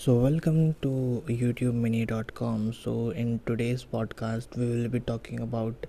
[0.00, 5.40] So welcome to YouTube mini dot com so in today's podcast we will be talking
[5.40, 5.86] about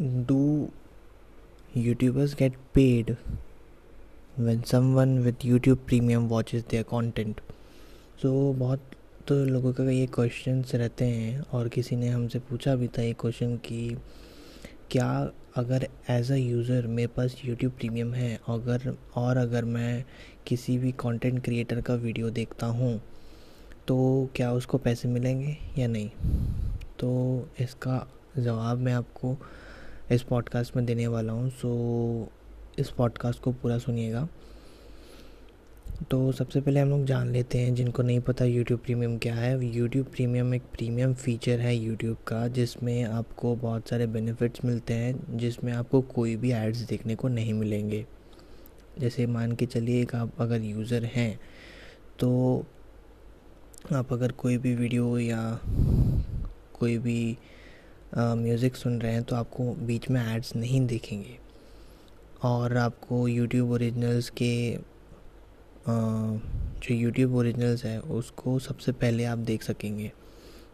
[0.00, 0.68] do
[1.76, 3.16] YouTubers get paid
[4.38, 4.62] when
[4.94, 7.40] someone with YouTube premium watch is their content
[8.22, 8.80] so बहुत
[9.28, 13.12] तो लोगों का ये question रहते हैं, और किसी ने हमसे पूछा भी था ये
[13.12, 13.96] क्वेश्चन कि
[14.90, 20.04] क्या अगर एज अ यूज़र मेरे पास यूट्यूब प्रीमियम है, अगर, और अगर मैं
[20.46, 23.00] किसी भी कंटेंट क्रिएटर का वीडियो देखता हूँ
[23.88, 26.08] तो क्या उसको पैसे मिलेंगे या नहीं?
[26.98, 28.06] तो इसका
[28.38, 29.36] जवाब मैं आपको
[30.10, 32.32] इस पॉडकास्ट में देने वाला हूँ सो
[32.78, 34.28] इस पॉडकास्ट को पूरा सुनिएगा।
[36.10, 39.66] तो सबसे पहले हम लोग जान लेते हैं, जिनको नहीं पता यूट्यूब प्रीमियम क्या है।
[39.66, 45.36] यूट्यूब प्रीमियम एक प्रीमियम फीचर है यूट्यूब का, जिसमें आपको बहुत सारे बेनिफिट्स मिलते हैं,
[45.36, 48.04] जिसमें आपको कोई भी एड्स देखने को नहीं मिलेंगे।
[48.98, 51.38] जैसे मान के चलिए, एक आप अगर यूज़र हैं
[52.18, 52.64] तो
[53.94, 55.60] आप अगर कोई भी वीडियो या
[56.74, 57.36] कोई भी
[58.16, 61.38] म्यूज़िक सुन रहे हैं तो आपको बीच में एड्स नहीं देखेंगे।
[62.44, 64.54] और आपको यूट्यूब ओरिजिनल्स के
[65.88, 70.12] जो यूट्यूब ओरिजिनल्स है, उसको सबसे पहले आप देख सकेंगे।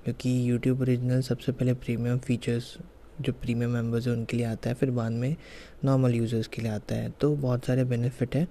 [0.04, 2.76] क्योंकि यूट्यूब ओरिजिनल सबसे पहले प्रीमियम फीचर्स
[3.20, 5.36] जो प्रीमियम मेंबर्स हैं, उनके लिए आता है, फिर बाद में
[5.84, 8.48] नॉर्मल यूज़र्स के लिए आता है। तो बहुत सारे बेनिफिट है।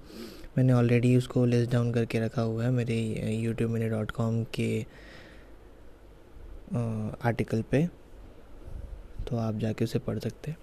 [0.58, 2.96] मैंने ऑलरेडी उसको लिस्ट डाउन करके रखा हुआ है मेरे
[3.36, 4.86] यूट्यूब मिनी डॉट कॉम के
[7.24, 7.86] आर्टिकल पे।
[9.28, 10.58] तो आप जाके उसे पढ़ सकते हैं।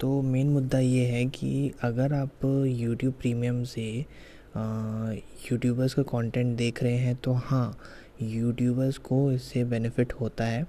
[0.00, 4.04] तो मेन मुद्दा ये है कि अगर आप यूट्यूब प्रीमियम से
[4.54, 7.76] यूट्यूबर्स का कंटेंट देख रहे हैं तो हाँ
[8.22, 10.66] यूट्यूबर्स को इससे बेनिफिट होता है।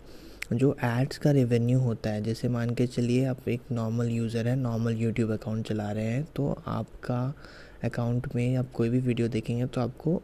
[0.53, 4.55] जो एड्स का रेवेन्यू होता है, जैसे मान के चलिए आप एक नॉर्मल यूज़र है
[4.57, 7.21] नॉर्मल यूट्यूब अकाउंट चला रहे हैं तो आपका
[7.83, 10.21] अकाउंट में आप कोई भी वीडियो देखेंगे तो आपको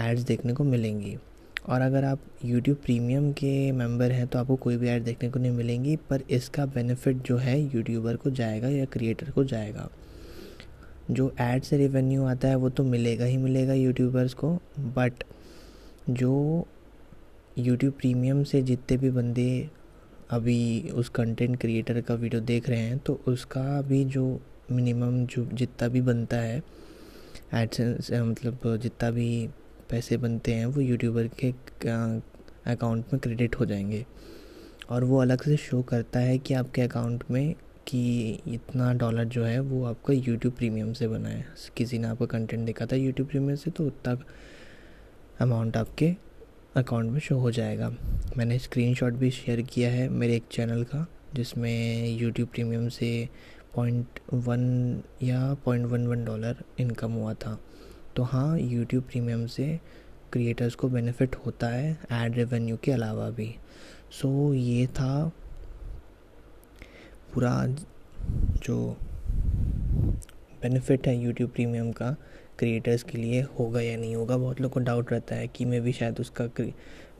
[0.00, 1.16] एड्स देखने को मिलेंगी।
[1.64, 5.38] और अगर आप यूट्यूब प्रीमियम के मेंबर हैं तो आपको कोई भी ऐड देखने को
[5.38, 9.88] नहीं मिलेंगी, पर इसका बेनिफिट जो है यूट्यूबर को जाएगा या क्रिएटर को जाएगा।
[11.12, 15.24] जो एड से रेवेन्यू आता है वो तो मिलेगा ही मिलेगा यूट्यूबर्स को बट
[16.10, 16.66] जो
[17.58, 19.70] यूट्यूब प्रीमियम से जितने भी बंदे
[20.30, 24.40] अभी उस कंटेंट क्रिएटर का वीडियो देख रहे हैं तो उसका भी जो
[24.72, 26.62] मिनिमम जो जितना भी बनता है
[27.54, 29.48] एडसेंस मतलब जितना भी
[29.90, 31.50] पैसे बनते हैं, वो यूट्यूबर के
[32.72, 34.04] अकाउंट में क्रेडिट हो जाएँगे।
[34.90, 37.54] और वो अलग से शो करता है कि आपके अकाउंट में
[37.92, 41.44] कि इतना डॉलर जो है वो आपका यूट्यूब प्रीमियम से बना है।
[41.76, 44.16] किसी ने आपका कंटेंट देखा था यूट्यूब प्रीमियम से तो उतना
[45.40, 46.14] अमाउंट आपके
[46.76, 47.88] अकाउंट में शो हो जाएगा।
[48.36, 53.28] मैंने स्क्रीनशॉट भी शेयर किया है मेरे एक चैनल का जिसमें यूट्यूब प्रीमियम से
[53.74, 57.58] पॉइंट वन या point one one dollar income हुआ था।
[58.16, 59.80] तो हाँ यूट्यूब प्रीमियम से
[60.32, 63.54] क्रिएटर्स को बेनिफिट होता है एड रेवेन्यू के अलावा भी।
[64.10, 65.32] सो so, ये था
[67.34, 67.66] पूरा
[68.62, 68.96] जो
[70.62, 72.16] बेनिफिट है यूट्यूब प्रीमियम का
[72.58, 75.80] क्रिएटर्स के लिए होगा या नहीं होगा बहुत लोग को डाउट रहता है कि मैं
[75.82, 76.44] भी शायद उसका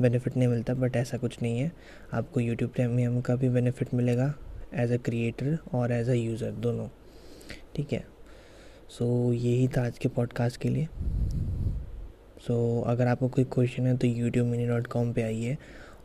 [0.03, 1.72] बेनिफिट नहीं मिलता बट ऐसा कुछ नहीं है।
[2.12, 4.34] आपको यूट्यूब प्रीमियम का भी बेनिफिट मिलेगा
[4.75, 6.89] एज अ क्रिएटर और एज अ यूज़र दोनों।
[7.77, 8.05] ठीक है?
[8.89, 10.89] सो so, यही था आज के पॉडकास्ट के लिए।
[12.47, 15.56] सो so, अगर आपको कोई क्वेश्चन है तो यूट्यूब मिनी डॉट कॉम पर आइए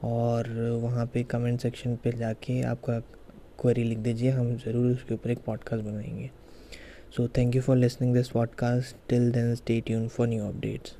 [0.04, 0.50] और
[0.84, 3.00] वहाँ पे कमेंट सेक्शन पे जाके आपका
[3.60, 6.30] क्वेरी लिख दीजिए, हम ज़रूर उसके ऊपर एक पॉडकास्ट बनाएँगे।
[7.18, 10.96] So thank you for listening this podcast till then stay tune for new updates